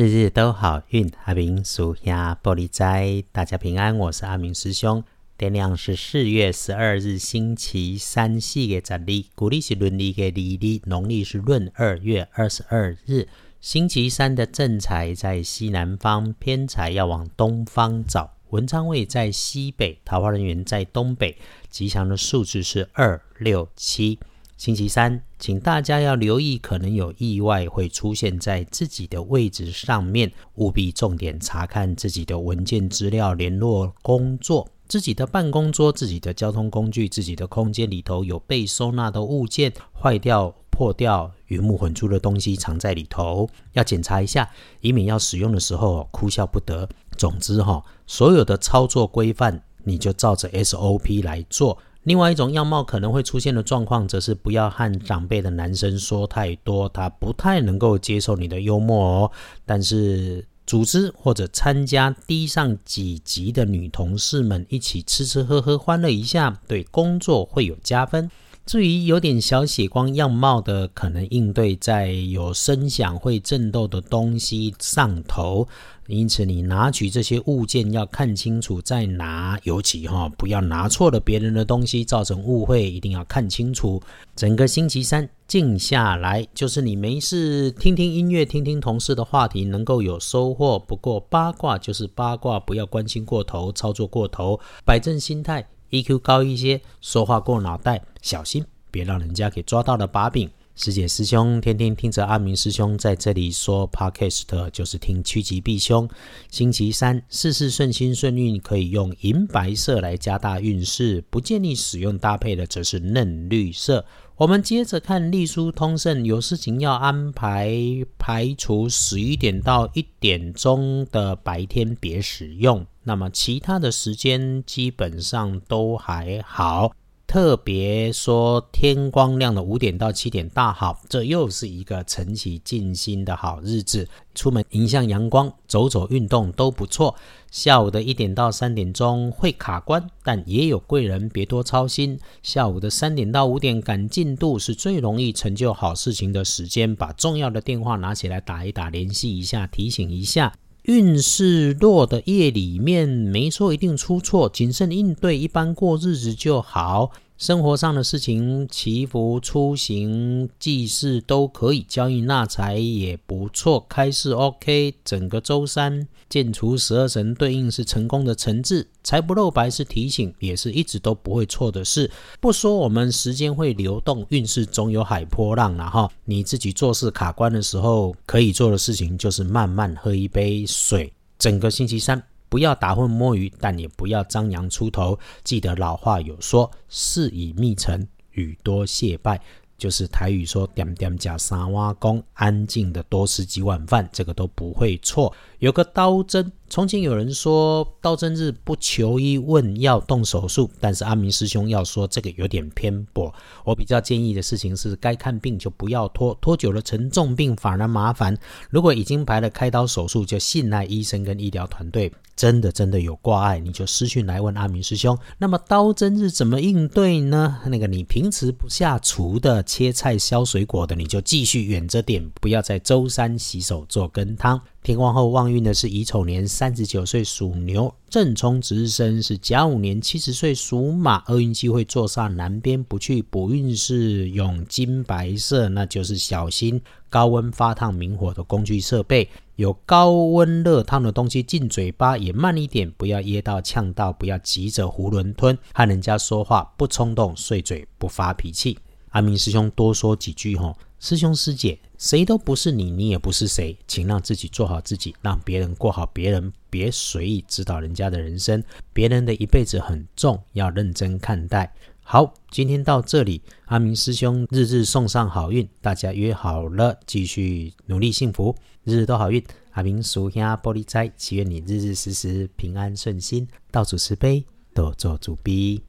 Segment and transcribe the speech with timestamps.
[0.00, 3.98] 日日都好运，阿明属下玻璃斋，大家平安。
[3.98, 5.02] 我是阿明师兄。
[5.36, 9.00] 天亮是四月十二日，星期三，四月十二，
[9.34, 13.26] 古历是闰历的历历，农历是闰二月二十二日。
[13.60, 18.34] 星期三的正财在西南方，偏财要往东方找。
[18.50, 21.36] 文昌位在西北，桃花人员在东北。
[21.68, 24.20] 吉祥的数字是二六七。
[24.58, 46.88] 星期三，请大家要留意，可能有意外会出现在自己的位置上面，务必重点查看自己的文件资料、联络工作、自己的办公桌、自己的交通工具、自己的空间里头有被收纳的物件坏掉、破掉、鱼目混珠的东西藏在里头，要检查一下，以免要使用的时候哭笑不得。
[47.16, 51.78] 总之哈，所有的操作规范，你就照着 SOP 来做。
[52.08, 59.30] 另外一种样貌可能会出现的状况，则是不要和长辈的男生说太多，他不太能够接受你的幽默哦。
[59.66, 68.30] 但是组织或者参加低上几级的女同事们一起吃吃喝喝，欢乐一下，对工作会有加分。
[68.64, 75.68] 至于有点小血光样貌的，可能应对在有声响会震动的东西上头。
[76.08, 84.00] 因此，你拿取这些物件要看清楚再拿，尤其哈不要拿错了别人的东西，造成误会，一定要看清楚。
[84.34, 90.78] 整个星期三静下来，就是你没事听听音乐，听听同事的话题，能够有收获。
[90.78, 100.48] 不过八卦就是八卦，不要关心过头，操作过头，摆正心态，EQ 高一些，说话过脑袋，小心别让人家给抓到了把柄。
[100.78, 106.08] 师姐师兄天天听着阿明师兄在这里说 podcast，就是听趋吉避凶。
[106.52, 114.04] 星期三事事顺心顺运，可以用银白色来加大运势，不建议使用搭配的则是嫩绿色。
[114.36, 117.74] 我们接着看隶书通胜，有事情要安排，
[118.16, 126.92] 排除十一点到一点钟的白天别使用，那么其他的时间基本上都还好。
[127.28, 134.08] 特别说天光亮的五点到七点大好，这又是一个晨起静心的好日子。
[134.34, 137.14] 出门迎向阳光，走走运动都不错。
[137.50, 142.18] 下午的一点到三点钟会卡关，但也有贵人，别多操心。
[142.42, 150.54] 下午的三点到五点赶进度是最容易成就好事情的时间，把重要的电话拿起来打一打，联系一下，提醒一下。
[150.88, 157.10] 运势弱的夜里面，没说一定出错，谨慎应对，一般过日子就好。
[157.38, 164.92] 生活上的事情，祈福、出行、祭祀都可以，交易纳财也不错，开市 OK。
[165.04, 172.10] 整个周三建除十二神对应是成功的成字，财不露白是提醒，也是一直都不会错的事。
[172.40, 176.10] 不说我们时间会流动，运势总有海波浪了哈。
[176.24, 181.12] 你自己做事卡关的时候，可以做的事情就是慢慢喝一杯水。
[181.38, 182.20] 整个星期三。
[182.48, 185.18] 不要打混摸鱼，但也不要张扬出头。
[185.44, 189.40] 记得老话有说：“事已密成，语多谢拜。”
[189.78, 195.32] 就是台语说“点点加三瓦工”，安静的多吃几碗饭，这个都不会错。
[195.60, 203.32] 有个刀针，从前有人说刀针日不求医问要动手术，但是阿明师兄要说这个有点偏颇。
[203.64, 208.36] 我比较建议的事情是，该看病就不要拖，拖久了成重病反而麻烦。
[208.70, 212.12] 如果已经排了开刀手术，就信赖医生跟医疗团队。
[212.36, 215.18] 真的真的有挂碍，你就私讯来问阿明师兄。
[215.38, 217.58] 那么刀针日怎么应对呢？
[217.66, 224.60] 那个你平时不下厨的，切菜削水果的，你就继续远着点，不要在周三洗手做羹汤。
[224.88, 248.78] 天光后旺运的是乙丑年三十九岁属牛，正冲值日生是甲午年七十岁属马，厄运机会坐煞南边不去，补运是用金白色，那就是小心高温发烫明火的工具设备，有高温热烫的东西进嘴巴也慢一点，不要噎到呛到，不要急着囫囵吞，和人家说话不冲动，碎嘴不发脾气。
[249.10, 250.74] 阿明师兄多说几句吼。
[251.00, 258.62] 师兄师姐，谁都不是你，你也不是谁，请让自己做好自己，让别人过好别人，别随意指导人家的人生。
[258.92, 261.72] 别人的一辈子很重要，认真看待。
[262.02, 269.44] 好，今天到这里，阿明师兄日日送上好运，大家约好了，继续努力幸福，日日都好运。
[269.72, 274.44] 阿明属下玻璃斋，祈愿你日日时时平安顺心，道主慈悲，
[274.74, 275.80] 多做主逼。